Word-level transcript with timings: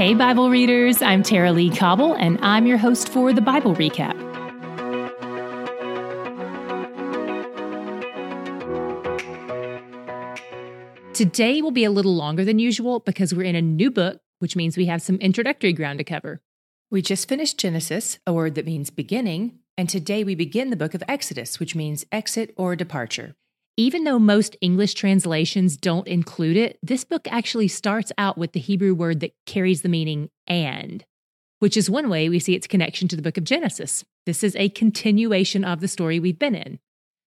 Hey, 0.00 0.14
Bible 0.14 0.48
readers, 0.48 1.02
I'm 1.02 1.22
Tara-Leigh 1.22 1.76
Cobble, 1.76 2.14
and 2.14 2.38
I'm 2.40 2.66
your 2.66 2.78
host 2.78 3.10
for 3.10 3.34
the 3.34 3.42
Bible 3.42 3.74
Recap. 3.74 4.16
Today 11.12 11.60
will 11.60 11.70
be 11.70 11.84
a 11.84 11.90
little 11.90 12.16
longer 12.16 12.46
than 12.46 12.58
usual 12.58 13.00
because 13.00 13.34
we're 13.34 13.42
in 13.42 13.54
a 13.54 13.60
new 13.60 13.90
book, 13.90 14.22
which 14.38 14.56
means 14.56 14.78
we 14.78 14.86
have 14.86 15.02
some 15.02 15.16
introductory 15.16 15.74
ground 15.74 15.98
to 15.98 16.04
cover. 16.04 16.40
We 16.90 17.02
just 17.02 17.28
finished 17.28 17.58
Genesis, 17.58 18.18
a 18.26 18.32
word 18.32 18.54
that 18.54 18.64
means 18.64 18.88
beginning, 18.88 19.58
and 19.76 19.86
today 19.86 20.24
we 20.24 20.34
begin 20.34 20.70
the 20.70 20.76
book 20.76 20.94
of 20.94 21.02
Exodus, 21.08 21.60
which 21.60 21.76
means 21.76 22.06
exit 22.10 22.54
or 22.56 22.74
departure. 22.74 23.34
Even 23.80 24.04
though 24.04 24.18
most 24.18 24.58
English 24.60 24.92
translations 24.92 25.78
don't 25.78 26.06
include 26.06 26.58
it, 26.58 26.78
this 26.82 27.02
book 27.02 27.26
actually 27.30 27.66
starts 27.66 28.12
out 28.18 28.36
with 28.36 28.52
the 28.52 28.60
Hebrew 28.60 28.92
word 28.92 29.20
that 29.20 29.32
carries 29.46 29.80
the 29.80 29.88
meaning 29.88 30.28
and, 30.46 31.02
which 31.60 31.78
is 31.78 31.88
one 31.88 32.10
way 32.10 32.28
we 32.28 32.40
see 32.40 32.54
its 32.54 32.66
connection 32.66 33.08
to 33.08 33.16
the 33.16 33.22
book 33.22 33.38
of 33.38 33.44
Genesis. 33.44 34.04
This 34.26 34.44
is 34.44 34.54
a 34.56 34.68
continuation 34.68 35.64
of 35.64 35.80
the 35.80 35.88
story 35.88 36.20
we've 36.20 36.38
been 36.38 36.54
in. 36.54 36.78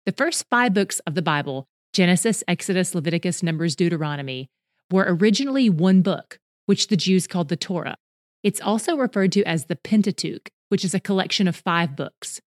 The 0.04 0.12
first 0.12 0.44
five 0.50 0.74
books 0.74 0.98
of 1.06 1.14
the 1.14 1.22
Bible, 1.22 1.68
Genesis, 1.94 2.44
Exodus, 2.46 2.94
Leviticus, 2.94 3.42
Numbers, 3.42 3.74
Deuteronomy, 3.74 4.50
were 4.90 5.06
originally 5.08 5.70
one 5.70 6.02
book, 6.02 6.38
which 6.66 6.88
the 6.88 6.98
Jews 6.98 7.26
called 7.26 7.48
the 7.48 7.56
Torah. 7.56 7.96
It's 8.42 8.60
also 8.60 8.98
referred 8.98 9.32
to 9.32 9.44
as 9.44 9.64
the 9.64 9.76
Pentateuch, 9.76 10.50
which 10.68 10.84
is 10.84 10.92
a 10.92 11.00
collection 11.00 11.48
of 11.48 11.56
five 11.56 11.96
books. 11.96 12.42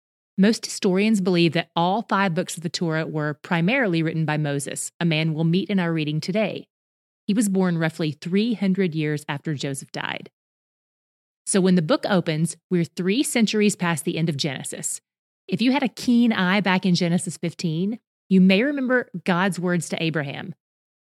Most 0.41 0.65
historians 0.65 1.21
believe 1.21 1.53
that 1.53 1.69
all 1.75 2.01
five 2.09 2.33
books 2.33 2.57
of 2.57 2.63
the 2.63 2.69
Torah 2.69 3.05
were 3.05 3.35
primarily 3.43 4.01
written 4.01 4.25
by 4.25 4.37
Moses, 4.37 4.91
a 4.99 5.05
man 5.05 5.35
we'll 5.35 5.43
meet 5.43 5.69
in 5.69 5.77
our 5.77 5.93
reading 5.93 6.19
today. 6.19 6.65
He 7.27 7.33
was 7.35 7.47
born 7.47 7.77
roughly 7.77 8.13
300 8.13 8.95
years 8.95 9.23
after 9.29 9.53
Joseph 9.53 9.91
died. 9.91 10.31
So 11.45 11.61
when 11.61 11.75
the 11.75 11.83
book 11.83 12.07
opens, 12.09 12.57
we're 12.71 12.85
three 12.85 13.21
centuries 13.21 13.75
past 13.75 14.03
the 14.03 14.17
end 14.17 14.29
of 14.29 14.35
Genesis. 14.35 14.99
If 15.47 15.61
you 15.61 15.73
had 15.73 15.83
a 15.83 15.89
keen 15.89 16.33
eye 16.33 16.59
back 16.59 16.87
in 16.87 16.95
Genesis 16.95 17.37
15, 17.37 17.99
you 18.27 18.41
may 18.41 18.63
remember 18.63 19.11
God's 19.23 19.59
words 19.59 19.89
to 19.89 20.01
Abraham 20.01 20.55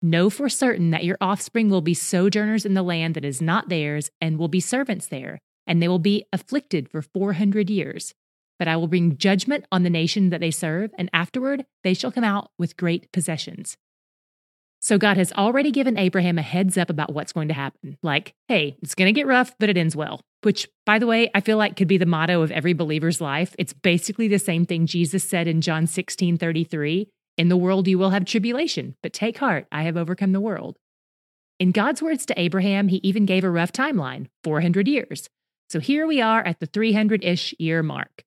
Know 0.02 0.28
for 0.28 0.50
certain 0.50 0.90
that 0.90 1.04
your 1.04 1.16
offspring 1.22 1.70
will 1.70 1.80
be 1.80 1.94
sojourners 1.94 2.66
in 2.66 2.74
the 2.74 2.82
land 2.82 3.14
that 3.14 3.24
is 3.24 3.40
not 3.40 3.70
theirs 3.70 4.10
and 4.20 4.36
will 4.36 4.48
be 4.48 4.60
servants 4.60 5.06
there, 5.06 5.38
and 5.66 5.80
they 5.80 5.88
will 5.88 5.98
be 5.98 6.26
afflicted 6.34 6.90
for 6.90 7.00
400 7.00 7.70
years. 7.70 8.12
But 8.58 8.68
I 8.68 8.76
will 8.76 8.88
bring 8.88 9.16
judgment 9.16 9.64
on 9.72 9.82
the 9.82 9.90
nation 9.90 10.30
that 10.30 10.40
they 10.40 10.50
serve, 10.50 10.92
and 10.98 11.10
afterward 11.12 11.66
they 11.84 11.94
shall 11.94 12.12
come 12.12 12.24
out 12.24 12.50
with 12.58 12.76
great 12.76 13.10
possessions. 13.12 13.76
So 14.80 14.98
God 14.98 15.16
has 15.16 15.32
already 15.34 15.70
given 15.70 15.96
Abraham 15.96 16.38
a 16.38 16.42
heads 16.42 16.76
up 16.76 16.90
about 16.90 17.14
what's 17.14 17.32
going 17.32 17.46
to 17.48 17.54
happen. 17.54 17.98
Like, 18.02 18.34
hey, 18.48 18.76
it's 18.82 18.96
going 18.96 19.06
to 19.06 19.18
get 19.18 19.28
rough, 19.28 19.54
but 19.60 19.68
it 19.68 19.76
ends 19.76 19.94
well. 19.94 20.20
Which, 20.42 20.68
by 20.84 20.98
the 20.98 21.06
way, 21.06 21.30
I 21.36 21.40
feel 21.40 21.56
like 21.56 21.76
could 21.76 21.86
be 21.86 21.98
the 21.98 22.06
motto 22.06 22.42
of 22.42 22.50
every 22.50 22.72
believer's 22.72 23.20
life. 23.20 23.54
It's 23.60 23.72
basically 23.72 24.26
the 24.26 24.40
same 24.40 24.66
thing 24.66 24.86
Jesus 24.86 25.22
said 25.22 25.46
in 25.46 25.60
John 25.60 25.86
16 25.86 26.36
33. 26.36 27.08
In 27.38 27.48
the 27.48 27.56
world 27.56 27.86
you 27.86 27.96
will 27.96 28.10
have 28.10 28.24
tribulation, 28.24 28.96
but 29.04 29.12
take 29.12 29.38
heart, 29.38 29.66
I 29.70 29.84
have 29.84 29.96
overcome 29.96 30.32
the 30.32 30.40
world. 30.40 30.78
In 31.60 31.70
God's 31.70 32.02
words 32.02 32.26
to 32.26 32.40
Abraham, 32.40 32.88
he 32.88 33.00
even 33.04 33.24
gave 33.24 33.44
a 33.44 33.50
rough 33.50 33.72
timeline 33.72 34.26
400 34.42 34.88
years. 34.88 35.28
So 35.70 35.78
here 35.78 36.08
we 36.08 36.20
are 36.20 36.42
at 36.42 36.58
the 36.58 36.66
300 36.66 37.22
ish 37.24 37.54
year 37.58 37.84
mark. 37.84 38.24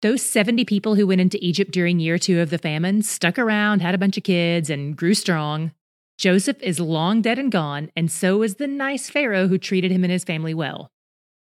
Those 0.00 0.22
70 0.22 0.64
people 0.64 0.94
who 0.94 1.08
went 1.08 1.20
into 1.20 1.44
Egypt 1.44 1.72
during 1.72 1.98
year 1.98 2.18
two 2.18 2.40
of 2.40 2.50
the 2.50 2.58
famine 2.58 3.02
stuck 3.02 3.36
around, 3.36 3.82
had 3.82 3.96
a 3.96 3.98
bunch 3.98 4.16
of 4.16 4.22
kids, 4.22 4.70
and 4.70 4.96
grew 4.96 5.12
strong. 5.12 5.72
Joseph 6.18 6.62
is 6.62 6.78
long 6.78 7.20
dead 7.20 7.36
and 7.36 7.50
gone, 7.50 7.90
and 7.96 8.10
so 8.10 8.44
is 8.44 8.56
the 8.56 8.68
nice 8.68 9.10
Pharaoh 9.10 9.48
who 9.48 9.58
treated 9.58 9.90
him 9.90 10.04
and 10.04 10.12
his 10.12 10.22
family 10.22 10.54
well. 10.54 10.92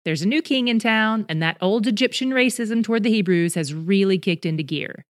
There's 0.04 0.24
a 0.24 0.28
new 0.28 0.42
king 0.42 0.68
in 0.68 0.80
town, 0.80 1.28
and 1.30 1.44
that 1.44 1.58
old 1.62 1.86
Egyptian 1.86 2.32
racism 2.32 2.84
toward 2.84 3.04
the 3.04 3.12
Hebrews 3.12 3.54
has 3.54 3.72
really 3.72 4.18
kicked 4.18 4.48
into 4.48 4.64
gear. 4.64 5.06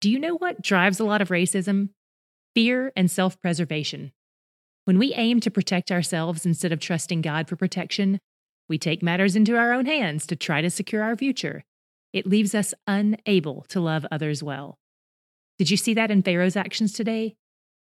Do 0.00 0.10
you 0.10 0.18
know 0.18 0.34
what 0.34 0.60
drives 0.60 0.98
a 0.98 1.04
lot 1.04 1.22
of 1.22 1.28
racism? 1.28 1.90
Fear 2.56 2.92
and 2.96 3.08
self 3.08 3.40
preservation. 3.40 4.10
When 4.84 4.98
we 4.98 5.14
aim 5.14 5.38
to 5.40 5.50
protect 5.50 5.92
ourselves 5.92 6.44
instead 6.44 6.72
of 6.72 6.80
trusting 6.80 7.20
God 7.20 7.48
for 7.48 7.54
protection, 7.54 8.18
we 8.68 8.78
take 8.78 9.00
matters 9.00 9.36
into 9.36 9.56
our 9.56 9.72
own 9.72 9.86
hands 9.86 10.26
to 10.26 10.34
try 10.34 10.60
to 10.60 10.70
secure 10.70 11.04
our 11.04 11.16
future 11.16 11.62
it 12.12 12.26
leaves 12.26 12.54
us 12.54 12.74
unable 12.86 13.64
to 13.68 13.80
love 13.80 14.06
others 14.10 14.42
well. 14.42 14.78
Did 15.58 15.70
you 15.70 15.76
see 15.76 15.94
that 15.94 16.10
in 16.10 16.22
Pharaoh's 16.22 16.56
actions 16.56 16.92
today? 16.92 17.36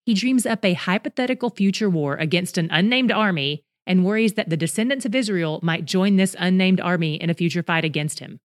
He 0.05 0.13
dreams 0.13 0.45
up 0.45 0.65
a 0.65 0.73
hypothetical 0.73 1.49
future 1.49 1.89
war 1.89 2.15
against 2.15 2.57
an 2.57 2.69
unnamed 2.71 3.11
army 3.11 3.63
and 3.85 4.05
worries 4.05 4.33
that 4.33 4.49
the 4.49 4.57
descendants 4.57 5.05
of 5.05 5.15
Israel 5.15 5.59
might 5.61 5.85
join 5.85 6.15
this 6.15 6.35
unnamed 6.39 6.81
army 6.81 7.15
in 7.15 7.29
a 7.29 7.35
future 7.35 7.63
fight 7.63 7.85
against 7.85 8.19
him. 8.19 8.39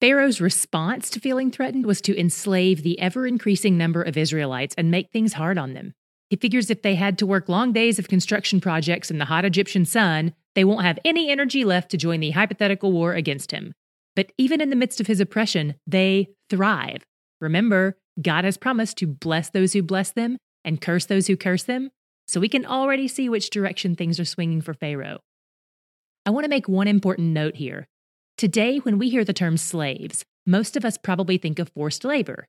Pharaoh's 0.00 0.40
response 0.40 1.08
to 1.10 1.20
feeling 1.20 1.50
threatened 1.50 1.86
was 1.86 2.00
to 2.02 2.18
enslave 2.18 2.82
the 2.82 2.98
ever 2.98 3.26
increasing 3.26 3.78
number 3.78 4.02
of 4.02 4.16
Israelites 4.16 4.74
and 4.76 4.90
make 4.90 5.10
things 5.10 5.34
hard 5.34 5.56
on 5.56 5.72
them. 5.74 5.94
He 6.30 6.36
figures 6.36 6.70
if 6.70 6.82
they 6.82 6.94
had 6.94 7.16
to 7.18 7.26
work 7.26 7.48
long 7.48 7.72
days 7.72 7.98
of 7.98 8.08
construction 8.08 8.60
projects 8.60 9.10
in 9.10 9.18
the 9.18 9.26
hot 9.26 9.44
Egyptian 9.44 9.84
sun, 9.84 10.34
they 10.54 10.64
won't 10.64 10.84
have 10.84 10.98
any 11.04 11.30
energy 11.30 11.64
left 11.64 11.90
to 11.90 11.96
join 11.96 12.20
the 12.20 12.30
hypothetical 12.30 12.92
war 12.92 13.14
against 13.14 13.50
him. 13.50 13.72
But 14.16 14.32
even 14.38 14.60
in 14.60 14.70
the 14.70 14.76
midst 14.76 15.00
of 15.00 15.06
his 15.06 15.20
oppression, 15.20 15.74
they 15.86 16.28
thrive. 16.50 17.04
Remember, 17.40 17.96
God 18.20 18.44
has 18.44 18.56
promised 18.56 18.96
to 18.98 19.06
bless 19.06 19.50
those 19.50 19.72
who 19.72 19.82
bless 19.82 20.12
them 20.12 20.38
and 20.64 20.80
curse 20.80 21.06
those 21.06 21.26
who 21.26 21.36
curse 21.36 21.64
them. 21.64 21.90
So 22.26 22.40
we 22.40 22.48
can 22.48 22.64
already 22.64 23.08
see 23.08 23.28
which 23.28 23.50
direction 23.50 23.94
things 23.94 24.18
are 24.18 24.24
swinging 24.24 24.60
for 24.62 24.72
Pharaoh. 24.72 25.20
I 26.24 26.30
want 26.30 26.44
to 26.44 26.50
make 26.50 26.68
one 26.68 26.88
important 26.88 27.28
note 27.28 27.56
here. 27.56 27.86
Today, 28.38 28.78
when 28.78 28.98
we 28.98 29.10
hear 29.10 29.24
the 29.24 29.32
term 29.32 29.56
slaves, 29.56 30.24
most 30.46 30.76
of 30.76 30.84
us 30.84 30.96
probably 30.96 31.36
think 31.36 31.58
of 31.58 31.70
forced 31.70 32.04
labor. 32.04 32.46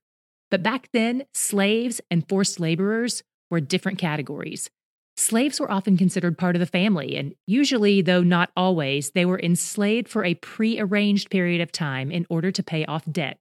But 0.50 0.62
back 0.62 0.88
then, 0.92 1.24
slaves 1.34 2.00
and 2.10 2.26
forced 2.28 2.58
laborers 2.58 3.22
were 3.50 3.60
different 3.60 3.98
categories. 3.98 4.70
Slaves 5.18 5.58
were 5.58 5.70
often 5.70 5.96
considered 5.96 6.36
part 6.36 6.56
of 6.56 6.60
the 6.60 6.66
family, 6.66 7.16
and 7.16 7.34
usually, 7.46 8.02
though 8.02 8.22
not 8.22 8.50
always, 8.54 9.12
they 9.12 9.24
were 9.24 9.40
enslaved 9.40 10.08
for 10.08 10.24
a 10.24 10.34
pre-arranged 10.34 11.30
period 11.30 11.62
of 11.62 11.72
time 11.72 12.10
in 12.10 12.26
order 12.28 12.50
to 12.52 12.62
pay 12.62 12.84
off 12.84 13.10
debt. 13.10 13.38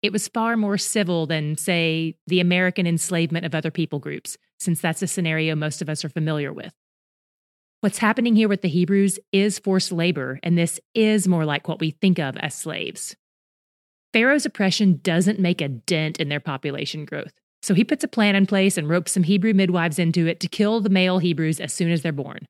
It 0.00 0.10
was 0.12 0.28
far 0.28 0.56
more 0.56 0.78
civil 0.78 1.26
than, 1.26 1.56
say, 1.56 2.16
the 2.26 2.40
American 2.40 2.86
enslavement 2.86 3.44
of 3.44 3.54
other 3.54 3.70
people 3.70 3.98
groups, 3.98 4.38
since 4.58 4.80
that's 4.80 5.02
a 5.02 5.06
scenario 5.06 5.54
most 5.54 5.82
of 5.82 5.88
us 5.88 6.04
are 6.04 6.08
familiar 6.08 6.52
with. 6.52 6.72
What's 7.82 7.98
happening 7.98 8.34
here 8.34 8.48
with 8.48 8.62
the 8.62 8.68
Hebrews 8.68 9.18
is 9.32 9.58
forced 9.58 9.92
labor, 9.92 10.40
and 10.42 10.56
this 10.56 10.80
is 10.94 11.28
more 11.28 11.44
like 11.44 11.68
what 11.68 11.80
we 11.80 11.90
think 11.90 12.18
of 12.18 12.36
as 12.38 12.54
slaves. 12.54 13.16
Pharaoh's 14.12 14.46
oppression 14.46 15.00
doesn't 15.02 15.38
make 15.38 15.60
a 15.60 15.68
dent 15.68 16.18
in 16.18 16.28
their 16.28 16.40
population 16.40 17.04
growth. 17.04 17.32
So 17.62 17.74
he 17.74 17.84
puts 17.84 18.02
a 18.02 18.08
plan 18.08 18.34
in 18.34 18.46
place 18.46 18.76
and 18.76 18.88
ropes 18.88 19.12
some 19.12 19.22
Hebrew 19.22 19.54
midwives 19.54 19.98
into 19.98 20.26
it 20.26 20.40
to 20.40 20.48
kill 20.48 20.80
the 20.80 20.90
male 20.90 21.18
Hebrews 21.18 21.60
as 21.60 21.72
soon 21.72 21.90
as 21.90 22.02
they're 22.02 22.12
born. 22.12 22.46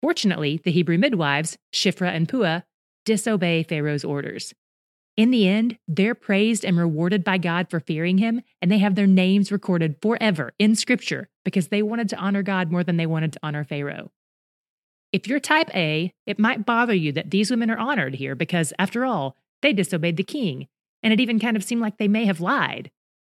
Fortunately, 0.00 0.60
the 0.64 0.70
Hebrew 0.70 0.96
midwives, 0.96 1.58
Shiphrah 1.74 2.14
and 2.14 2.28
Puah, 2.28 2.62
disobey 3.04 3.62
Pharaoh's 3.62 4.04
orders. 4.04 4.54
In 5.16 5.32
the 5.32 5.48
end, 5.48 5.78
they're 5.88 6.14
praised 6.14 6.64
and 6.64 6.78
rewarded 6.78 7.24
by 7.24 7.38
God 7.38 7.68
for 7.68 7.80
fearing 7.80 8.18
him, 8.18 8.40
and 8.62 8.70
they 8.70 8.78
have 8.78 8.94
their 8.94 9.06
names 9.06 9.50
recorded 9.50 9.96
forever 10.00 10.52
in 10.58 10.76
Scripture 10.76 11.28
because 11.44 11.68
they 11.68 11.82
wanted 11.82 12.08
to 12.10 12.16
honor 12.16 12.42
God 12.42 12.70
more 12.70 12.84
than 12.84 12.96
they 12.96 13.06
wanted 13.06 13.32
to 13.32 13.40
honor 13.42 13.64
Pharaoh. 13.64 14.12
If 15.12 15.26
you're 15.26 15.40
type 15.40 15.74
A, 15.74 16.12
it 16.26 16.38
might 16.38 16.64
bother 16.64 16.94
you 16.94 17.10
that 17.12 17.30
these 17.30 17.50
women 17.50 17.70
are 17.70 17.78
honored 17.78 18.14
here 18.14 18.36
because, 18.36 18.72
after 18.78 19.04
all, 19.04 19.36
they 19.60 19.72
disobeyed 19.72 20.16
the 20.16 20.22
king, 20.22 20.68
and 21.02 21.12
it 21.12 21.20
even 21.20 21.40
kind 21.40 21.56
of 21.56 21.64
seemed 21.64 21.80
like 21.80 21.98
they 21.98 22.08
may 22.08 22.26
have 22.26 22.40
lied. 22.40 22.90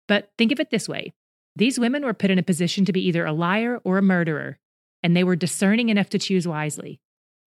But 0.09 0.31
think 0.39 0.51
of 0.51 0.59
it 0.59 0.71
this 0.71 0.89
way 0.89 1.13
these 1.55 1.79
women 1.79 2.03
were 2.03 2.13
put 2.13 2.31
in 2.31 2.39
a 2.39 2.43
position 2.43 2.83
to 2.83 2.91
be 2.91 3.07
either 3.07 3.25
a 3.25 3.31
liar 3.31 3.79
or 3.85 3.97
a 3.97 4.01
murderer, 4.01 4.57
and 5.03 5.15
they 5.15 5.23
were 5.23 5.37
discerning 5.37 5.87
enough 5.87 6.09
to 6.09 6.19
choose 6.19 6.47
wisely. 6.47 6.99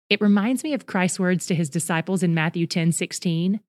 It 0.09 0.21
reminds 0.21 0.63
me 0.63 0.73
of 0.73 0.85
Christ's 0.85 1.19
words 1.19 1.45
to 1.47 1.55
his 1.55 1.69
disciples 1.69 2.21
in 2.21 2.35
Matthew 2.35 2.67
10 2.67 2.91
16. 2.91 3.61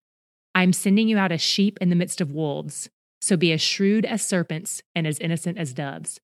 I'm 0.54 0.72
sending 0.72 1.08
you 1.08 1.16
out 1.16 1.32
as 1.32 1.40
sheep 1.40 1.78
in 1.80 1.88
the 1.88 1.96
midst 1.96 2.20
of 2.20 2.32
wolves, 2.32 2.90
so 3.20 3.36
be 3.36 3.52
as 3.52 3.62
shrewd 3.62 4.04
as 4.04 4.26
serpents 4.26 4.82
and 4.94 5.06
as 5.06 5.18
innocent 5.20 5.56
as 5.56 5.72
doves. 5.72 6.20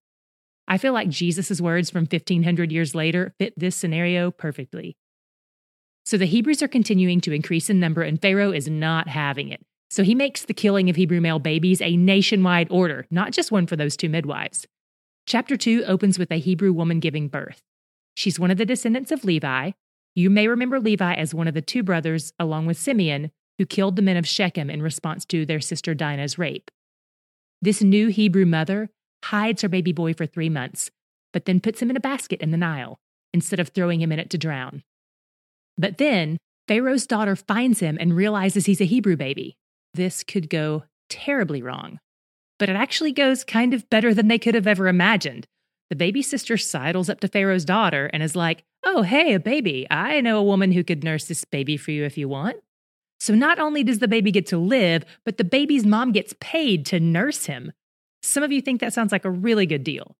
I 0.66 0.76
feel 0.76 0.92
like 0.92 1.08
Jesus' 1.08 1.60
words 1.60 1.88
from 1.88 2.02
1500 2.02 2.72
years 2.72 2.94
later 2.94 3.34
fit 3.38 3.54
this 3.56 3.76
scenario 3.76 4.30
perfectly. 4.30 4.96
So 6.04 6.18
the 6.18 6.26
Hebrews 6.26 6.62
are 6.62 6.68
continuing 6.68 7.20
to 7.22 7.32
increase 7.32 7.70
in 7.70 7.78
number, 7.78 8.02
and 8.02 8.20
Pharaoh 8.20 8.52
is 8.52 8.68
not 8.68 9.08
having 9.08 9.48
it. 9.48 9.64
So 9.90 10.02
he 10.02 10.14
makes 10.14 10.44
the 10.44 10.54
killing 10.54 10.90
of 10.90 10.96
Hebrew 10.96 11.20
male 11.20 11.38
babies 11.38 11.80
a 11.80 11.96
nationwide 11.96 12.68
order, 12.70 13.06
not 13.10 13.32
just 13.32 13.50
one 13.50 13.66
for 13.66 13.76
those 13.76 13.96
two 13.96 14.08
midwives. 14.08 14.66
Chapter 15.26 15.56
2 15.56 15.84
opens 15.84 16.18
with 16.18 16.30
a 16.30 16.38
Hebrew 16.38 16.72
woman 16.72 17.00
giving 17.00 17.28
birth. 17.28 17.62
She's 18.14 18.38
one 18.38 18.50
of 18.50 18.58
the 18.58 18.66
descendants 18.66 19.10
of 19.10 19.24
Levi. 19.24 19.72
You 20.14 20.30
may 20.30 20.48
remember 20.48 20.80
Levi 20.80 21.14
as 21.14 21.34
one 21.34 21.48
of 21.48 21.54
the 21.54 21.62
two 21.62 21.82
brothers, 21.82 22.32
along 22.38 22.66
with 22.66 22.78
Simeon, 22.78 23.30
who 23.58 23.66
killed 23.66 23.96
the 23.96 24.02
men 24.02 24.16
of 24.16 24.26
Shechem 24.26 24.70
in 24.70 24.82
response 24.82 25.24
to 25.26 25.46
their 25.46 25.60
sister 25.60 25.94
Dinah's 25.94 26.38
rape. 26.38 26.70
This 27.60 27.82
new 27.82 28.08
Hebrew 28.08 28.46
mother 28.46 28.90
hides 29.24 29.62
her 29.62 29.68
baby 29.68 29.92
boy 29.92 30.14
for 30.14 30.26
three 30.26 30.48
months, 30.48 30.90
but 31.32 31.44
then 31.44 31.60
puts 31.60 31.82
him 31.82 31.90
in 31.90 31.96
a 31.96 32.00
basket 32.00 32.40
in 32.40 32.50
the 32.50 32.56
Nile 32.56 32.98
instead 33.32 33.60
of 33.60 33.68
throwing 33.68 34.00
him 34.00 34.12
in 34.12 34.18
it 34.18 34.30
to 34.30 34.38
drown. 34.38 34.82
But 35.76 35.98
then 35.98 36.38
Pharaoh's 36.66 37.06
daughter 37.06 37.36
finds 37.36 37.80
him 37.80 37.96
and 38.00 38.16
realizes 38.16 38.66
he's 38.66 38.80
a 38.80 38.84
Hebrew 38.84 39.16
baby. 39.16 39.56
This 39.94 40.22
could 40.22 40.50
go 40.50 40.84
terribly 41.08 41.62
wrong. 41.62 42.00
But 42.58 42.68
it 42.68 42.76
actually 42.76 43.12
goes 43.12 43.44
kind 43.44 43.72
of 43.72 43.88
better 43.88 44.12
than 44.12 44.28
they 44.28 44.38
could 44.38 44.54
have 44.54 44.66
ever 44.66 44.88
imagined. 44.88 45.46
The 45.90 45.96
baby 45.96 46.22
sister 46.22 46.56
sidles 46.56 47.08
up 47.08 47.20
to 47.20 47.28
Pharaoh's 47.28 47.64
daughter 47.64 48.10
and 48.12 48.22
is 48.22 48.36
like, 48.36 48.64
Oh, 48.84 49.02
hey, 49.02 49.34
a 49.34 49.40
baby. 49.40 49.86
I 49.90 50.20
know 50.20 50.38
a 50.38 50.44
woman 50.44 50.72
who 50.72 50.84
could 50.84 51.02
nurse 51.02 51.26
this 51.26 51.44
baby 51.44 51.76
for 51.76 51.90
you 51.90 52.04
if 52.04 52.16
you 52.16 52.28
want. 52.28 52.58
So 53.20 53.34
not 53.34 53.58
only 53.58 53.82
does 53.82 53.98
the 53.98 54.08
baby 54.08 54.30
get 54.30 54.46
to 54.46 54.58
live, 54.58 55.04
but 55.24 55.36
the 55.36 55.44
baby's 55.44 55.84
mom 55.84 56.12
gets 56.12 56.34
paid 56.40 56.86
to 56.86 57.00
nurse 57.00 57.46
him. 57.46 57.72
Some 58.22 58.42
of 58.42 58.52
you 58.52 58.60
think 58.60 58.80
that 58.80 58.92
sounds 58.92 59.10
like 59.10 59.24
a 59.24 59.30
really 59.30 59.66
good 59.66 59.82
deal. 59.82 60.16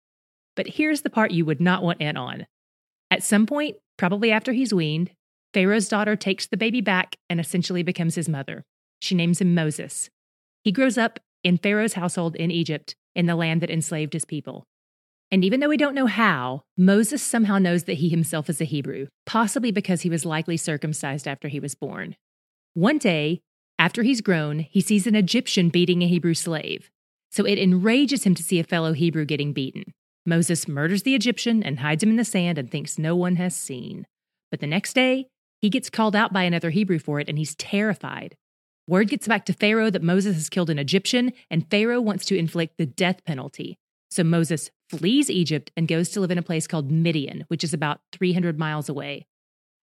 But 0.56 0.66
here's 0.66 1.02
the 1.02 1.10
part 1.10 1.30
you 1.30 1.44
would 1.44 1.60
not 1.60 1.82
want 1.82 2.00
in 2.00 2.16
on. 2.16 2.46
At 3.10 3.22
some 3.22 3.46
point, 3.46 3.76
probably 3.96 4.32
after 4.32 4.52
he's 4.52 4.74
weaned, 4.74 5.12
Pharaoh's 5.54 5.88
daughter 5.88 6.16
takes 6.16 6.46
the 6.46 6.56
baby 6.56 6.80
back 6.80 7.16
and 7.30 7.38
essentially 7.40 7.82
becomes 7.82 8.16
his 8.16 8.28
mother. 8.28 8.64
She 9.00 9.14
names 9.14 9.40
him 9.40 9.54
Moses. 9.54 10.10
He 10.64 10.72
grows 10.72 10.98
up 10.98 11.20
in 11.44 11.58
Pharaoh's 11.58 11.94
household 11.94 12.36
in 12.36 12.50
Egypt, 12.50 12.94
in 13.14 13.26
the 13.26 13.36
land 13.36 13.60
that 13.62 13.70
enslaved 13.70 14.12
his 14.12 14.24
people. 14.24 14.64
And 15.30 15.44
even 15.44 15.60
though 15.60 15.68
we 15.68 15.76
don't 15.76 15.94
know 15.94 16.06
how, 16.06 16.62
Moses 16.76 17.22
somehow 17.22 17.58
knows 17.58 17.84
that 17.84 17.98
he 17.98 18.08
himself 18.08 18.48
is 18.48 18.60
a 18.60 18.64
Hebrew, 18.64 19.08
possibly 19.26 19.70
because 19.70 20.02
he 20.02 20.10
was 20.10 20.24
likely 20.24 20.56
circumcised 20.56 21.28
after 21.28 21.48
he 21.48 21.60
was 21.60 21.74
born. 21.74 22.16
One 22.74 22.98
day, 22.98 23.40
after 23.78 24.02
he's 24.02 24.20
grown, 24.20 24.60
he 24.60 24.80
sees 24.80 25.06
an 25.06 25.14
Egyptian 25.14 25.68
beating 25.68 26.02
a 26.02 26.08
Hebrew 26.08 26.34
slave. 26.34 26.90
So 27.30 27.44
it 27.44 27.58
enrages 27.58 28.24
him 28.24 28.34
to 28.34 28.42
see 28.42 28.58
a 28.58 28.64
fellow 28.64 28.94
Hebrew 28.94 29.26
getting 29.26 29.52
beaten. 29.52 29.92
Moses 30.24 30.66
murders 30.66 31.02
the 31.02 31.14
Egyptian 31.14 31.62
and 31.62 31.80
hides 31.80 32.02
him 32.02 32.10
in 32.10 32.16
the 32.16 32.24
sand 32.24 32.58
and 32.58 32.70
thinks 32.70 32.98
no 32.98 33.14
one 33.14 33.36
has 33.36 33.54
seen. 33.54 34.06
But 34.50 34.60
the 34.60 34.66
next 34.66 34.94
day, 34.94 35.26
he 35.60 35.70
gets 35.70 35.90
called 35.90 36.16
out 36.16 36.32
by 36.32 36.44
another 36.44 36.70
Hebrew 36.70 36.98
for 36.98 37.20
it 37.20 37.28
and 37.28 37.38
he's 37.38 37.54
terrified. 37.54 38.34
Word 38.88 39.11
gets 39.11 39.29
back 39.29 39.44
to 39.44 39.52
Pharaoh 39.52 39.90
that 39.90 40.02
Moses 40.02 40.35
has 40.37 40.49
killed 40.49 40.70
an 40.70 40.79
Egyptian 40.79 41.35
and 41.50 41.70
Pharaoh 41.70 42.00
wants 42.00 42.25
to 42.25 42.38
inflict 42.38 42.79
the 42.79 42.87
death 42.87 43.23
penalty. 43.26 43.79
So 44.11 44.25
Moses 44.25 44.70
flees 44.88 45.29
Egypt 45.29 45.70
and 45.76 45.87
goes 45.87 46.08
to 46.08 46.20
live 46.20 46.31
in 46.31 46.38
a 46.38 46.43
place 46.43 46.67
called 46.67 46.90
Midian, 46.90 47.44
which 47.49 47.62
is 47.62 47.75
about 47.75 48.00
300 48.12 48.58
miles 48.58 48.88
away. 48.88 49.26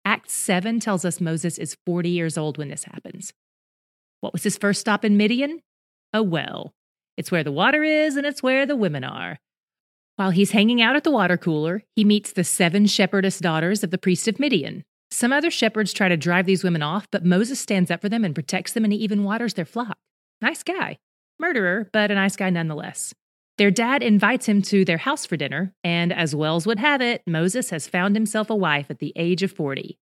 Acts 0.05 0.35
7 0.35 0.79
tells 0.79 1.05
us 1.05 1.21
Moses 1.21 1.59
is 1.59 1.77
40 1.85 2.11
years 2.11 2.39
old 2.39 2.59
when 2.59 2.69
this 2.69 2.85
happens. 2.85 3.33
What 4.21 4.33
was 4.33 4.45
his 4.45 4.57
first 4.57 4.81
stop 4.81 5.05
in 5.05 5.17
Midian? 5.17 5.63
A 6.13 6.23
well. 6.23 6.73
It's 7.17 7.33
where 7.33 7.43
the 7.43 7.51
water 7.51 7.83
is 7.83 8.15
and 8.15 8.25
it's 8.25 8.41
where 8.43 8.67
the 8.67 8.77
women 8.77 9.03
are. 9.03 9.41
While 10.15 10.31
he's 10.31 10.53
hanging 10.53 10.81
out 10.81 10.95
at 10.95 11.03
the 11.03 11.11
water 11.11 11.37
cooler, 11.37 11.83
he 11.97 12.05
meets 12.05 12.31
the 12.31 12.45
seven 12.45 12.87
shepherdess 12.87 13.41
daughters 13.41 13.83
of 13.83 13.91
the 13.91 13.99
priest 13.99 14.29
of 14.29 14.39
Midian. 14.39 14.85
Some 15.13 15.31
other 15.31 15.51
shepherds 15.51 15.93
try 15.93 16.09
to 16.09 16.17
drive 16.17 16.47
these 16.47 16.65
women 16.65 16.83
off, 16.83 17.07
but 17.11 17.23
Moses 17.23 17.61
stands 17.61 17.91
up 17.91 18.01
for 18.01 18.09
them 18.09 18.25
and 18.25 18.35
protects 18.35 18.73
them, 18.73 18.83
and 18.83 18.95
he 18.95 18.99
even 19.01 19.25
waters 19.25 19.53
their 19.53 19.67
flock. 19.67 19.99
Nice 20.41 20.63
guy. 20.63 20.97
Murderer, 21.39 21.91
but 21.93 22.11
a 22.11 22.15
nice 22.15 22.35
guy 22.35 22.49
nonetheless. 22.49 23.13
Their 23.59 23.71
dad 23.71 24.03
invites 24.03 24.47
him 24.47 24.63
to 24.63 24.87
their 24.87 24.97
house 24.97 25.27
for 25.27 25.37
dinner, 25.37 25.75
and 25.85 26.15
as 26.15 26.35
Wells 26.35 26.67
would 26.67 26.79
have 26.79 27.03
it, 27.03 27.21
Moses 27.27 27.69
has 27.69 27.87
found 27.87 28.17
himself 28.17 28.49
a 28.49 28.57
wife 28.57 28.87
at 28.89 29.01
the 29.01 29.13
age 29.15 29.43
of 29.43 29.53
40. 29.53 29.99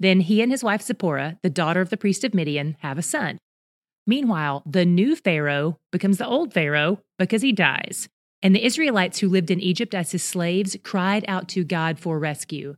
Then 0.00 0.18
he 0.18 0.42
and 0.42 0.50
his 0.50 0.64
wife 0.64 0.82
Zipporah, 0.82 1.38
the 1.44 1.48
daughter 1.48 1.80
of 1.80 1.90
the 1.90 1.96
priest 1.96 2.24
of 2.24 2.34
Midian, 2.34 2.76
have 2.80 2.98
a 2.98 3.02
son. 3.02 3.38
Meanwhile, 4.04 4.64
the 4.66 4.84
new 4.84 5.14
Pharaoh 5.14 5.78
becomes 5.92 6.18
the 6.18 6.26
old 6.26 6.52
Pharaoh 6.52 6.98
because 7.20 7.42
he 7.42 7.52
dies. 7.52 8.08
And 8.42 8.52
the 8.52 8.64
Israelites 8.64 9.20
who 9.20 9.28
lived 9.28 9.52
in 9.52 9.60
Egypt 9.60 9.94
as 9.94 10.10
his 10.10 10.24
slaves 10.24 10.76
cried 10.82 11.24
out 11.28 11.48
to 11.50 11.62
God 11.62 12.00
for 12.00 12.18
rescue. 12.18 12.74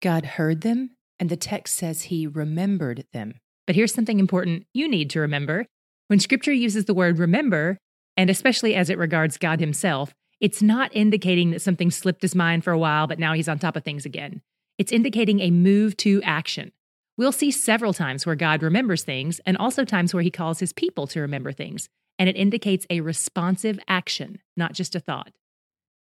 God 0.00 0.24
heard 0.24 0.60
them, 0.60 0.90
and 1.20 1.28
the 1.28 1.36
text 1.36 1.76
says 1.76 2.02
he 2.02 2.26
remembered 2.26 3.04
them. 3.12 3.34
But 3.66 3.76
here's 3.76 3.94
something 3.94 4.18
important 4.18 4.66
you 4.72 4.88
need 4.88 5.10
to 5.10 5.20
remember. 5.20 5.66
When 6.08 6.18
scripture 6.18 6.52
uses 6.52 6.86
the 6.86 6.94
word 6.94 7.18
remember, 7.18 7.78
and 8.16 8.28
especially 8.28 8.74
as 8.74 8.90
it 8.90 8.98
regards 8.98 9.38
God 9.38 9.60
Himself, 9.60 10.12
it's 10.40 10.62
not 10.62 10.90
indicating 10.96 11.50
that 11.50 11.62
something 11.62 11.90
slipped 11.90 12.22
his 12.22 12.34
mind 12.34 12.64
for 12.64 12.72
a 12.72 12.78
while, 12.78 13.06
but 13.06 13.18
now 13.18 13.34
he's 13.34 13.48
on 13.48 13.58
top 13.58 13.76
of 13.76 13.84
things 13.84 14.06
again. 14.06 14.40
It's 14.78 14.90
indicating 14.90 15.40
a 15.40 15.50
move 15.50 15.96
to 15.98 16.22
action. 16.22 16.72
We'll 17.18 17.32
see 17.32 17.50
several 17.50 17.92
times 17.92 18.24
where 18.24 18.34
God 18.34 18.62
remembers 18.62 19.02
things 19.04 19.40
and 19.44 19.58
also 19.58 19.84
times 19.84 20.14
where 20.14 20.22
he 20.22 20.30
calls 20.30 20.58
his 20.58 20.72
people 20.72 21.06
to 21.08 21.20
remember 21.20 21.52
things, 21.52 21.90
and 22.18 22.30
it 22.30 22.36
indicates 22.36 22.86
a 22.88 23.02
responsive 23.02 23.78
action, 23.86 24.40
not 24.56 24.72
just 24.72 24.96
a 24.96 25.00
thought. 25.00 25.32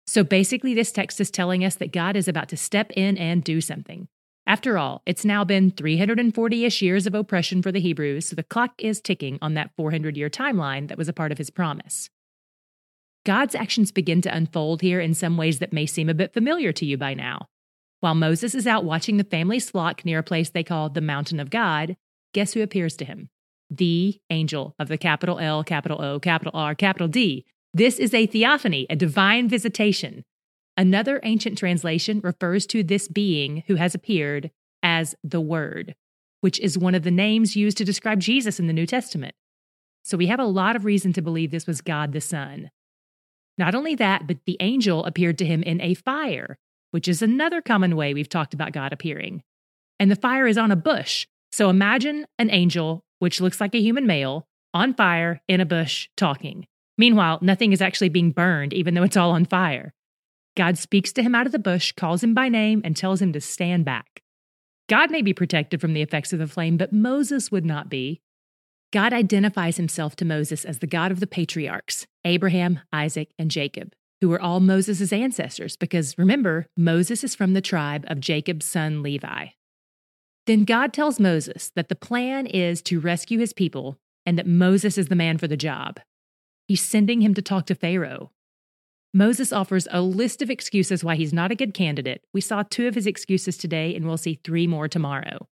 So 0.06 0.24
basically, 0.24 0.76
this 0.76 0.92
text 0.92 1.20
is 1.20 1.32
telling 1.32 1.66
us 1.66 1.76
that 1.76 1.92
God 1.92 2.16
is 2.16 2.28
about 2.28 2.50
to 2.50 2.58
step 2.58 2.92
in 2.92 3.18
and 3.18 3.44
do 3.44 3.62
something. 3.62 4.08
After 4.50 4.80
all, 4.80 5.04
it's 5.06 5.24
now 5.24 5.44
been 5.44 5.69
340 5.69 6.66
ish 6.66 6.81
years 6.81 7.06
of 7.06 7.13
oppression 7.13 7.62
for 7.62 7.72
the 7.72 7.80
Hebrews, 7.80 8.28
so 8.28 8.36
the 8.36 8.42
clock 8.42 8.74
is 8.80 9.00
ticking 9.00 9.38
on 9.44 9.54
that 9.54 9.69
400 9.78 10.18
year 10.18 10.28
timeline 10.28 10.88
that 10.88 10.98
was 10.98 11.07
a 11.07 11.13
part 11.13 11.31
of 11.31 11.38
his 11.38 11.51
promise. 11.51 12.10
God's 13.28 13.54
actions 13.54 13.92
begin 13.92 14.24
to 14.24 14.36
unfold 14.36 14.81
here 14.81 15.00
in 15.00 15.13
some 15.13 15.38
ways 15.38 15.60
that 15.60 15.72
may 15.72 15.86
seem 15.86 16.10
a 16.10 16.16
bit 16.16 16.34
familiar 16.34 16.72
to 16.72 16.84
you 16.84 16.98
by 16.98 17.13
now. 17.13 17.46
While 18.00 18.16
Moses 18.16 18.56
is 18.56 18.66
out 18.66 18.86
watching 18.86 19.18
the 19.18 19.24
family's 19.24 19.69
flock 19.69 20.04
near 20.04 20.18
a 20.18 20.24
place 20.24 20.50
they 20.50 20.63
call 20.63 20.90
the 20.90 21.00
Mountain 21.00 21.40
of 21.40 21.52
God, 21.52 21.95
guess 22.34 22.54
who 22.54 22.63
appears 22.63 22.98
to 22.98 23.06
him? 23.06 23.30
The 23.69 24.19
angel 24.31 24.74
of 24.80 24.88
the 24.88 24.98
capital 24.98 25.38
L, 25.38 25.63
capital 25.63 26.02
O, 26.02 26.19
capital 26.19 26.54
R, 26.56 26.74
capital 26.74 27.07
D. 27.07 27.45
This 27.72 28.00
is 28.00 28.16
a 28.16 28.25
theophany, 28.25 28.88
a 28.90 28.95
divine 28.95 29.48
visitation, 29.48 30.25
Another 30.80 31.20
ancient 31.24 31.58
translation 31.58 32.22
refers 32.24 32.66
to 32.68 32.84
this 32.84 33.10
being 33.10 33.64
who 33.68 33.76
has 33.76 33.94
appeared 33.94 34.50
as 34.81 35.14
the 35.26 35.42
Word, 35.42 35.94
which 36.40 36.58
is 36.62 36.78
one 36.78 36.96
of 36.96 37.04
the 37.04 37.12
names 37.12 37.58
used 37.58 37.78
to 37.80 37.84
describe 37.84 38.22
Jesus 38.22 38.62
in 38.62 38.68
the 38.68 38.72
New 38.72 38.86
Testament. 38.86 39.36
So 40.06 40.16
we 40.16 40.28
have 40.28 40.40
a 40.40 40.46
lot 40.46 40.78
of 40.78 40.86
reason 40.86 41.12
to 41.12 41.22
believe 41.22 41.52
this 41.52 41.68
was 41.68 41.81
God 41.81 42.14
the 42.14 42.22
Son. 42.22 42.72
Not 43.58 43.76
only 43.76 43.94
that, 43.96 44.26
but 44.26 44.38
the 44.46 44.56
angel 44.62 45.04
appeared 45.04 45.38
to 45.40 45.46
him 45.46 45.64
in 45.64 45.81
a 45.81 45.96
fire, 45.96 46.58
which 46.92 47.10
is 47.10 47.22
another 47.22 47.62
common 47.62 47.98
way 47.98 48.14
we've 48.14 48.30
talked 48.30 48.54
about 48.54 48.72
God 48.72 48.94
appearing. 48.94 49.44
And 50.00 50.10
the 50.10 50.16
fire 50.16 50.48
is 50.48 50.58
on 50.58 50.72
a 50.72 50.78
bush. 50.78 51.28
So 51.52 51.70
imagine 51.70 52.26
an 52.38 52.50
angel, 52.52 53.04
which 53.20 53.42
looks 53.42 53.60
like 53.60 53.76
a 53.76 53.81
human 53.81 54.08
male, 54.08 54.48
on 54.74 54.94
fire 54.94 55.42
in 55.50 55.60
a 55.60 55.66
bush 55.66 56.08
talking. 56.16 56.68
Meanwhile, 56.98 57.40
nothing 57.42 57.74
is 57.74 57.81
actually 57.81 58.08
being 58.08 58.31
burned, 58.31 58.72
even 58.72 58.94
though 58.94 59.04
it's 59.04 59.18
all 59.18 59.31
on 59.31 59.44
fire. 59.44 59.94
God 60.56 60.78
speaks 60.78 61.13
to 61.13 61.24
him 61.24 61.36
out 61.36 61.46
of 61.46 61.51
the 61.51 61.60
bush, 61.60 61.92
calls 61.92 62.24
him 62.24 62.34
by 62.34 62.50
name, 62.50 62.81
and 62.84 62.96
tells 62.96 63.22
him 63.22 63.34
to 63.34 63.42
stand 63.42 63.86
back. 63.86 64.22
God 64.88 65.12
may 65.12 65.21
be 65.21 65.33
protected 65.33 65.80
from 65.80 65.94
the 65.94 66.02
effects 66.02 66.33
of 66.33 66.40
the 66.40 66.47
flame, 66.47 66.76
but 66.76 66.92
Moses 66.92 67.52
would 67.52 67.66
not 67.66 67.90
be. 67.90 68.21
God 68.92 69.14
identifies 69.14 69.78
himself 69.78 70.16
to 70.16 70.26
Moses 70.26 70.66
as 70.66 70.80
the 70.80 70.88
God 70.88 71.12
of 71.12 71.19
the 71.19 71.28
patriarchs, 71.28 72.07
Abraham, 72.26 72.80
Isaac, 72.92 73.30
and 73.38 73.52
Jacob, 73.52 73.94
who 74.19 74.30
were 74.30 74.42
all 74.42 74.59
Moses' 74.59 75.14
ancestors, 75.14 75.78
because 75.78 76.18
remember, 76.18 76.66
Moses 76.76 77.24
is 77.24 77.35
from 77.35 77.54
the 77.54 77.62
tribe 77.62 78.04
of 78.07 78.19
Jacob's 78.19 78.66
son 78.66 79.04
Levi. 79.04 79.47
Then 80.47 80.66
God 80.66 80.92
tells 80.92 81.19
Moses 81.19 81.71
that 81.76 81.90
the 81.90 81.95
plan 81.95 82.47
is 82.47 82.81
to 82.83 83.00
rescue 83.00 83.38
his 83.38 83.54
people 83.54 84.00
and 84.26 84.38
that 84.40 84.47
Moses 84.47 84.97
is 84.97 85.07
the 85.07 85.16
man 85.16 85.38
for 85.38 85.47
the 85.47 85.56
job. 85.56 86.00
He's 86.68 86.81
sending 86.81 87.21
him 87.21 87.35
to 87.35 87.42
talk 87.44 87.68
to 87.68 87.76
Pharaoh, 87.76 88.31
Moses 89.13 89.51
offers 89.51 89.87
a 89.89 90.01
list 90.01 90.42
of 90.42 90.51
excuses 90.51 91.04
why 91.04 91.16
he's 91.16 91.33
not 91.33 91.51
a 91.51 91.56
good 91.56 91.73
candidate. 91.73 92.23
We 92.31 92.42
saw 92.42 92.61
two 92.61 92.87
of 92.87 92.94
his 92.94 93.07
excuses 93.07 93.57
today, 93.57 93.95
and 93.95 94.06
we'll 94.06 94.18
see 94.18 94.39
three 94.44 94.68
more 94.68 94.87
tomorrow. 94.87 95.47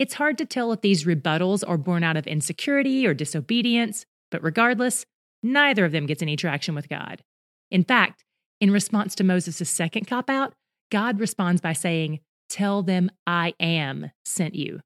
It's 0.00 0.14
hard 0.14 0.36
to 0.38 0.44
tell 0.44 0.72
if 0.72 0.80
these 0.80 1.04
rebuttals 1.04 1.62
are 1.66 1.78
born 1.78 2.02
out 2.02 2.16
of 2.16 2.26
insecurity 2.26 3.06
or 3.06 3.14
disobedience, 3.14 4.04
but 4.30 4.42
regardless, 4.42 5.06
neither 5.42 5.84
of 5.84 5.92
them 5.92 6.06
gets 6.06 6.22
any 6.22 6.34
traction 6.34 6.74
with 6.74 6.88
God. 6.88 7.22
In 7.70 7.84
fact, 7.84 8.24
in 8.60 8.72
response 8.72 9.14
to 9.16 9.24
Moses' 9.24 9.70
second 9.70 10.06
cop 10.06 10.28
out, 10.28 10.54
God 10.90 11.20
responds 11.20 11.60
by 11.60 11.74
saying, 11.74 12.18
Tell 12.48 12.82
them 12.82 13.10
I 13.26 13.54
am 13.60 14.10
sent 14.24 14.54
you. 14.54 14.80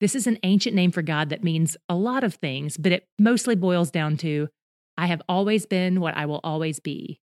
This 0.00 0.14
is 0.14 0.26
an 0.26 0.38
ancient 0.42 0.74
name 0.74 0.90
for 0.90 1.02
God 1.02 1.30
that 1.30 1.44
means 1.44 1.76
a 1.88 1.94
lot 1.94 2.24
of 2.24 2.34
things, 2.34 2.76
but 2.76 2.92
it 2.92 3.06
mostly 3.18 3.54
boils 3.54 3.90
down 3.90 4.18
to 4.18 4.48
I 4.96 5.06
have 5.06 5.22
always 5.28 5.66
been 5.66 6.00
what 6.00 6.16
I 6.16 6.26
will 6.26 6.40
always 6.44 6.80
be. 6.80 7.20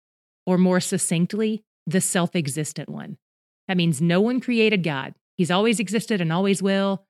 Or 0.46 0.58
more 0.58 0.80
succinctly, 0.80 1.64
the 1.86 2.00
self 2.00 2.36
existent 2.36 2.88
one. 2.88 3.16
That 3.68 3.76
means 3.76 4.00
no 4.00 4.20
one 4.20 4.40
created 4.40 4.82
God. 4.82 5.14
He's 5.36 5.50
always 5.50 5.80
existed 5.80 6.20
and 6.20 6.32
always 6.32 6.62
will. 6.62 7.06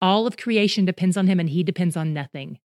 All 0.00 0.26
of 0.26 0.36
creation 0.36 0.84
depends 0.84 1.16
on 1.16 1.26
him 1.26 1.40
and 1.40 1.50
he 1.50 1.62
depends 1.62 1.96
on 1.96 2.14
nothing. 2.14 2.58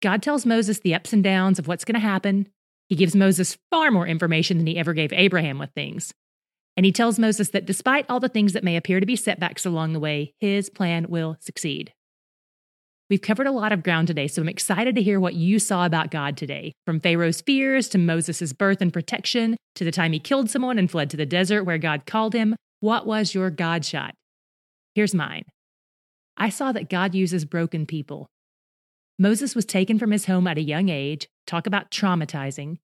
God 0.00 0.22
tells 0.22 0.46
Moses 0.46 0.80
the 0.80 0.94
ups 0.94 1.12
and 1.12 1.22
downs 1.22 1.58
of 1.58 1.68
what's 1.68 1.84
going 1.84 1.94
to 1.94 2.00
happen. 2.00 2.48
He 2.88 2.96
gives 2.96 3.14
Moses 3.14 3.58
far 3.70 3.90
more 3.90 4.06
information 4.06 4.58
than 4.58 4.66
he 4.66 4.76
ever 4.76 4.92
gave 4.92 5.12
Abraham 5.12 5.58
with 5.58 5.70
things. 5.70 6.12
And 6.76 6.86
he 6.86 6.92
tells 6.92 7.18
Moses 7.18 7.50
that 7.50 7.66
despite 7.66 8.06
all 8.08 8.20
the 8.20 8.28
things 8.28 8.54
that 8.54 8.64
may 8.64 8.76
appear 8.76 8.98
to 8.98 9.06
be 9.06 9.16
setbacks 9.16 9.66
along 9.66 9.92
the 9.92 10.00
way, 10.00 10.34
his 10.38 10.70
plan 10.70 11.06
will 11.08 11.36
succeed. 11.38 11.92
We've 13.12 13.20
covered 13.20 13.46
a 13.46 13.52
lot 13.52 13.72
of 13.72 13.82
ground 13.82 14.08
today, 14.08 14.26
so 14.26 14.40
I'm 14.40 14.48
excited 14.48 14.94
to 14.94 15.02
hear 15.02 15.20
what 15.20 15.34
you 15.34 15.58
saw 15.58 15.84
about 15.84 16.10
God 16.10 16.34
today. 16.34 16.72
From 16.86 16.98
Pharaoh's 16.98 17.42
fears 17.42 17.86
to 17.90 17.98
Moses' 17.98 18.54
birth 18.54 18.80
and 18.80 18.90
protection 18.90 19.58
to 19.74 19.84
the 19.84 19.90
time 19.90 20.14
he 20.14 20.18
killed 20.18 20.48
someone 20.48 20.78
and 20.78 20.90
fled 20.90 21.10
to 21.10 21.18
the 21.18 21.26
desert 21.26 21.64
where 21.64 21.76
God 21.76 22.06
called 22.06 22.32
him. 22.32 22.56
What 22.80 23.06
was 23.06 23.34
your 23.34 23.50
God 23.50 23.84
shot? 23.84 24.14
Here's 24.94 25.14
mine 25.14 25.42
I 26.38 26.48
saw 26.48 26.72
that 26.72 26.88
God 26.88 27.14
uses 27.14 27.44
broken 27.44 27.84
people. 27.84 28.28
Moses 29.18 29.54
was 29.54 29.66
taken 29.66 29.98
from 29.98 30.12
his 30.12 30.24
home 30.24 30.46
at 30.46 30.56
a 30.56 30.62
young 30.62 30.88
age, 30.88 31.28
talk 31.46 31.66
about 31.66 31.90
traumatizing, 31.90 32.78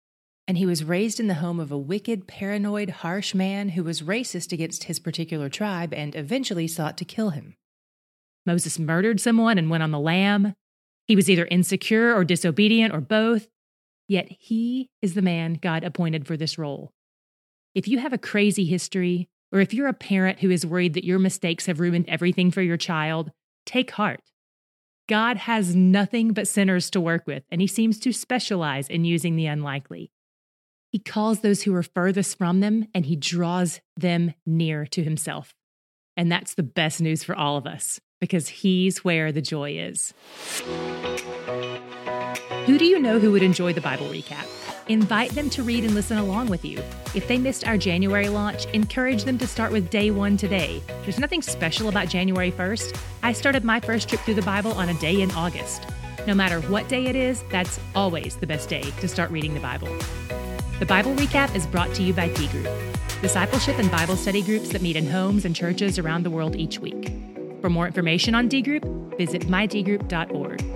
and 0.48 0.56
he 0.56 0.64
was 0.64 0.84
raised 0.84 1.20
in 1.20 1.26
the 1.26 1.34
home 1.34 1.60
of 1.60 1.70
a 1.70 1.76
wicked, 1.76 2.26
paranoid, 2.26 2.88
harsh 2.88 3.34
man 3.34 3.68
who 3.68 3.84
was 3.84 4.00
racist 4.00 4.54
against 4.54 4.84
his 4.84 4.98
particular 4.98 5.50
tribe 5.50 5.92
and 5.92 6.14
eventually 6.14 6.66
sought 6.66 6.96
to 6.96 7.04
kill 7.04 7.28
him. 7.28 7.56
Moses 8.46 8.78
murdered 8.78 9.20
someone 9.20 9.58
and 9.58 9.70
went 9.70 9.82
on 9.82 9.90
the 9.90 9.98
lam. 9.98 10.54
He 11.06 11.16
was 11.16 11.30
either 11.30 11.46
insecure 11.46 12.14
or 12.14 12.24
disobedient 12.24 12.94
or 12.94 13.00
both, 13.00 13.48
yet 14.08 14.28
he 14.30 14.90
is 15.02 15.14
the 15.14 15.22
man 15.22 15.54
God 15.54 15.84
appointed 15.84 16.26
for 16.26 16.36
this 16.36 16.58
role. 16.58 16.92
If 17.74 17.88
you 17.88 17.98
have 17.98 18.12
a 18.12 18.18
crazy 18.18 18.64
history, 18.64 19.28
or 19.52 19.60
if 19.60 19.72
you're 19.72 19.88
a 19.88 19.92
parent 19.92 20.40
who 20.40 20.50
is 20.50 20.66
worried 20.66 20.94
that 20.94 21.04
your 21.04 21.18
mistakes 21.18 21.66
have 21.66 21.80
ruined 21.80 22.06
everything 22.08 22.50
for 22.50 22.62
your 22.62 22.76
child, 22.76 23.30
take 23.66 23.92
heart. 23.92 24.20
God 25.08 25.36
has 25.36 25.76
nothing 25.76 26.32
but 26.32 26.48
sinners 26.48 26.90
to 26.90 27.00
work 27.00 27.24
with, 27.26 27.44
and 27.50 27.60
he 27.60 27.66
seems 27.66 28.00
to 28.00 28.12
specialize 28.12 28.88
in 28.88 29.04
using 29.04 29.36
the 29.36 29.46
unlikely. 29.46 30.10
He 30.90 30.98
calls 30.98 31.40
those 31.40 31.62
who 31.62 31.74
are 31.74 31.82
furthest 31.82 32.38
from 32.38 32.60
them 32.60 32.86
and 32.94 33.04
he 33.04 33.16
draws 33.16 33.80
them 33.96 34.32
near 34.46 34.86
to 34.86 35.02
himself. 35.02 35.52
And 36.16 36.30
that's 36.30 36.54
the 36.54 36.62
best 36.62 37.00
news 37.00 37.24
for 37.24 37.34
all 37.34 37.56
of 37.56 37.66
us 37.66 38.00
because 38.24 38.48
he's 38.48 39.04
where 39.04 39.30
the 39.32 39.42
joy 39.42 39.72
is. 39.72 40.14
Who 42.64 42.78
do 42.78 42.86
you 42.86 42.98
know 42.98 43.18
who 43.18 43.32
would 43.32 43.42
enjoy 43.42 43.74
the 43.74 43.82
Bible 43.82 44.06
recap? 44.06 44.46
Invite 44.88 45.32
them 45.32 45.50
to 45.50 45.62
read 45.62 45.84
and 45.84 45.94
listen 45.94 46.16
along 46.16 46.48
with 46.48 46.64
you. 46.64 46.78
If 47.14 47.28
they 47.28 47.36
missed 47.36 47.66
our 47.66 47.76
January 47.76 48.30
launch, 48.30 48.64
encourage 48.72 49.24
them 49.24 49.36
to 49.36 49.46
start 49.46 49.72
with 49.72 49.90
day 49.90 50.10
one 50.10 50.38
today. 50.38 50.82
There's 51.02 51.18
nothing 51.18 51.42
special 51.42 51.90
about 51.90 52.08
January 52.08 52.50
1st. 52.50 52.98
I 53.22 53.34
started 53.34 53.62
my 53.62 53.78
first 53.78 54.08
trip 54.08 54.22
through 54.22 54.34
the 54.34 54.42
Bible 54.42 54.72
on 54.72 54.88
a 54.88 54.94
day 54.94 55.20
in 55.20 55.30
August. 55.32 55.86
No 56.26 56.32
matter 56.32 56.62
what 56.62 56.88
day 56.88 57.04
it 57.04 57.16
is, 57.16 57.44
that's 57.50 57.78
always 57.94 58.36
the 58.36 58.46
best 58.46 58.70
day 58.70 58.84
to 59.00 59.06
start 59.06 59.30
reading 59.30 59.52
the 59.52 59.60
Bible. 59.60 59.94
The 60.78 60.86
Bible 60.86 61.14
Recap 61.16 61.54
is 61.54 61.66
brought 61.66 61.92
to 61.96 62.02
you 62.02 62.14
by 62.14 62.28
D 62.28 62.48
Group, 62.48 62.70
discipleship 63.20 63.78
and 63.78 63.90
Bible 63.90 64.16
study 64.16 64.40
groups 64.40 64.70
that 64.70 64.80
meet 64.80 64.96
in 64.96 65.10
homes 65.10 65.44
and 65.44 65.54
churches 65.54 65.98
around 65.98 66.22
the 66.22 66.30
world 66.30 66.56
each 66.56 66.78
week. 66.78 67.23
For 67.64 67.70
more 67.70 67.86
information 67.86 68.34
on 68.34 68.48
D 68.48 68.60
Group, 68.60 68.84
visit 69.16 69.46
mydgroup.org. 69.46 70.73